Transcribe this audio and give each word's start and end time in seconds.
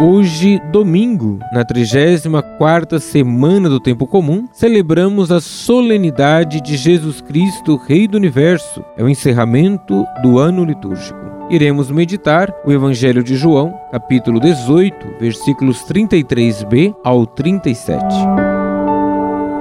Hoje, 0.00 0.60
domingo, 0.70 1.38
na 1.52 1.64
34ª 1.64 3.00
semana 3.00 3.68
do 3.68 3.80
tempo 3.80 4.06
comum, 4.06 4.46
celebramos 4.52 5.32
a 5.32 5.40
solenidade 5.40 6.60
de 6.60 6.76
Jesus 6.76 7.20
Cristo, 7.20 7.76
Rei 7.76 8.06
do 8.06 8.16
Universo. 8.16 8.84
É 8.96 9.02
o 9.02 9.08
encerramento 9.08 10.04
do 10.22 10.38
ano 10.38 10.64
litúrgico 10.64 11.28
iremos 11.50 11.90
meditar 11.90 12.54
o 12.64 12.72
Evangelho 12.72 13.22
de 13.22 13.36
João, 13.36 13.72
capítulo 13.90 14.38
18, 14.38 15.18
versículos 15.18 15.82
33b 15.84 16.94
ao 17.02 17.26
37. 17.26 18.04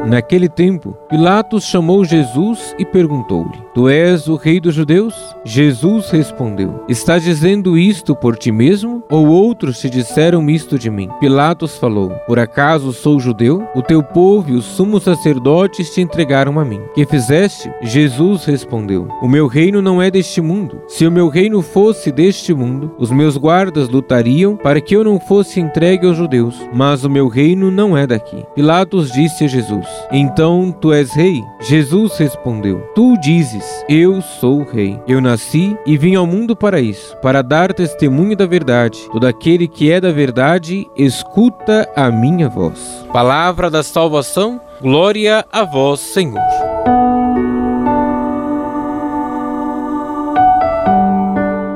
Naquele 0.06 0.48
tempo, 0.48 0.96
Pilatos 1.10 1.66
chamou 1.66 2.06
Jesus 2.06 2.74
e 2.80 2.86
perguntou-lhe: 2.86 3.60
Tu 3.74 3.90
és 3.90 4.28
o 4.28 4.36
rei 4.36 4.60
dos 4.60 4.74
judeus? 4.74 5.14
Jesus 5.44 6.10
respondeu: 6.10 6.84
Estás 6.88 7.24
dizendo 7.24 7.78
isto 7.78 8.16
por 8.16 8.38
ti 8.38 8.52
mesmo? 8.52 9.04
Ou 9.10 9.28
outros 9.28 9.80
te 9.80 9.90
disseram 9.90 10.50
isto 10.50 10.80
de 10.80 10.90
mim? 10.90 11.10
Pilatos 11.20 11.78
falou: 11.78 12.12
Por 12.26 12.40
acaso 12.40 12.94
sou 12.94 13.20
judeu? 13.20 13.68
O 13.76 13.82
teu 13.82 14.02
povo 14.02 14.52
e 14.52 14.54
os 14.54 14.66
sumos 14.66 15.04
sacerdotes 15.04 15.94
te 15.94 16.02
entregaram 16.02 16.60
a 16.60 16.66
mim. 16.66 16.82
Que 16.94 17.06
fizeste? 17.06 17.72
Jesus 17.82 18.46
respondeu: 18.46 19.08
O 19.22 19.28
meu 19.28 19.48
reino 19.48 19.82
não 19.82 20.02
é 20.02 20.10
deste 20.10 20.42
mundo. 20.42 20.82
Se 20.88 21.06
o 21.06 21.12
meu 21.12 21.28
reino 21.28 21.62
fosse 21.62 22.12
deste 22.12 22.54
mundo, 22.54 22.92
os 22.98 23.12
meus 23.12 23.38
guardas 23.38 23.90
lutariam 23.90 24.56
para 24.56 24.80
que 24.80 24.96
eu 24.96 25.04
não 25.04 25.20
fosse 25.20 25.60
entregue 25.60 26.06
aos 26.06 26.18
judeus. 26.18 26.56
Mas 26.74 27.04
o 27.04 27.10
meu 27.10 27.28
reino 27.28 27.70
não 27.70 27.98
é 27.98 28.08
daqui. 28.08 28.46
Pilatos 28.56 29.12
disse 29.12 29.44
a 29.44 29.48
Jesus: 29.48 29.87
então 30.12 30.72
tu 30.72 30.94
és 30.94 31.14
rei? 31.14 31.44
Jesus 31.60 32.18
respondeu: 32.18 32.80
Tu 32.96 33.18
dizes, 33.20 33.64
eu 33.90 34.22
sou 34.22 34.64
rei. 34.64 35.00
Eu 35.08 35.20
nasci 35.22 35.78
e 35.86 35.98
vim 35.98 36.16
ao 36.16 36.26
mundo 36.26 36.56
para 36.56 36.80
isso, 36.80 37.16
para 37.18 37.42
dar 37.42 37.74
testemunho 37.74 38.36
da 38.36 38.46
verdade. 38.46 39.00
Todo 39.12 39.28
aquele 39.28 39.68
que 39.68 39.92
é 39.92 40.00
da 40.00 40.12
verdade, 40.12 40.88
escuta 40.96 41.90
a 41.96 42.10
minha 42.10 42.48
voz. 42.48 43.06
Palavra 43.12 43.70
da 43.70 43.84
salvação, 43.84 44.60
glória 44.82 45.46
a 45.52 45.64
vós, 45.64 46.00
Senhor. 46.00 46.42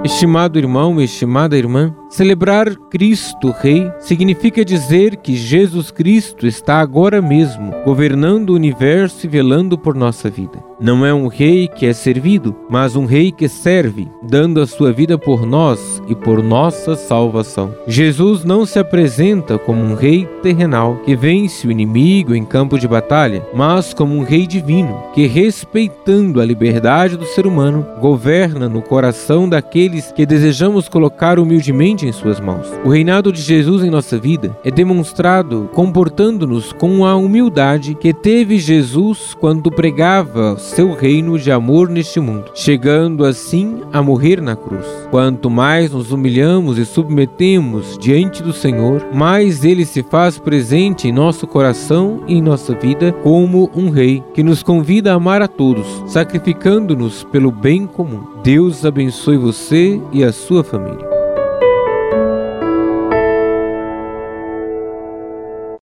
Estimado 0.03 0.57
irmão, 0.57 0.99
estimada 0.99 1.55
irmã, 1.55 1.95
celebrar 2.11 2.75
Cristo 2.89 3.51
Rei 3.51 3.89
significa 3.99 4.65
dizer 4.65 5.15
que 5.15 5.33
Jesus 5.33 5.91
Cristo 5.91 6.45
está 6.45 6.81
agora 6.81 7.21
mesmo 7.21 7.73
governando 7.85 8.49
o 8.49 8.55
universo 8.55 9.25
e 9.25 9.29
velando 9.29 9.77
por 9.77 9.95
nossa 9.95 10.29
vida. 10.29 10.61
Não 10.79 11.05
é 11.05 11.13
um 11.13 11.27
rei 11.27 11.67
que 11.67 11.85
é 11.85 11.93
servido, 11.93 12.55
mas 12.69 12.95
um 12.95 13.05
rei 13.05 13.31
que 13.31 13.47
serve, 13.47 14.09
dando 14.23 14.59
a 14.59 14.65
sua 14.65 14.91
vida 14.91 15.15
por 15.15 15.45
nós 15.45 16.01
e 16.09 16.15
por 16.15 16.43
nossa 16.43 16.95
salvação. 16.95 17.73
Jesus 17.87 18.43
não 18.43 18.65
se 18.65 18.79
apresenta 18.79 19.59
como 19.59 19.79
um 19.79 19.93
rei 19.93 20.25
terrenal 20.41 20.97
que 21.05 21.15
vence 21.15 21.67
o 21.67 21.71
inimigo 21.71 22.35
em 22.35 22.43
campo 22.43 22.79
de 22.79 22.87
batalha, 22.87 23.45
mas 23.53 23.93
como 23.93 24.15
um 24.15 24.23
rei 24.23 24.47
divino 24.47 25.03
que, 25.13 25.27
respeitando 25.27 26.41
a 26.41 26.45
liberdade 26.45 27.15
do 27.15 27.25
ser 27.25 27.45
humano, 27.45 27.85
governa 28.01 28.67
no 28.67 28.81
coração 28.81 29.47
daqueles 29.47 30.11
que 30.11 30.25
desejamos 30.25 30.89
colocar 30.89 31.37
humildemente 31.37 32.00
em 32.05 32.11
suas 32.11 32.39
mãos. 32.39 32.67
O 32.83 32.89
reinado 32.89 33.31
de 33.31 33.41
Jesus 33.41 33.83
em 33.83 33.89
nossa 33.89 34.17
vida 34.17 34.57
é 34.63 34.71
demonstrado 34.71 35.69
comportando-nos 35.73 36.73
com 36.73 37.05
a 37.05 37.15
humildade 37.15 37.95
que 37.95 38.13
teve 38.13 38.57
Jesus 38.57 39.35
quando 39.39 39.71
pregava 39.71 40.57
seu 40.57 40.93
reino 40.93 41.37
de 41.37 41.51
amor 41.51 41.89
neste 41.89 42.19
mundo, 42.19 42.51
chegando 42.53 43.25
assim 43.25 43.81
a 43.91 44.01
morrer 44.01 44.41
na 44.41 44.55
cruz. 44.55 44.85
Quanto 45.09 45.49
mais 45.49 45.91
nos 45.91 46.11
humilhamos 46.11 46.77
e 46.77 46.85
submetemos 46.85 47.97
diante 47.97 48.41
do 48.41 48.53
Senhor, 48.53 49.05
mais 49.13 49.63
ele 49.63 49.85
se 49.85 50.03
faz 50.03 50.37
presente 50.37 51.07
em 51.07 51.11
nosso 51.11 51.47
coração 51.47 52.23
e 52.27 52.35
em 52.35 52.41
nossa 52.41 52.73
vida 52.73 53.11
como 53.23 53.69
um 53.75 53.89
rei 53.89 54.23
que 54.33 54.43
nos 54.43 54.63
convida 54.63 55.11
a 55.11 55.15
amar 55.15 55.41
a 55.41 55.47
todos, 55.47 56.03
sacrificando-nos 56.07 57.23
pelo 57.25 57.51
bem 57.51 57.85
comum. 57.85 58.23
Deus 58.43 58.85
abençoe 58.85 59.37
você 59.37 60.01
e 60.11 60.23
a 60.23 60.31
sua 60.31 60.63
família. 60.63 61.20